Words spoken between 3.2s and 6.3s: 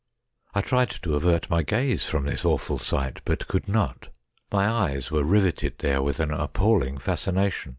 but could not. My eyes were riveted there with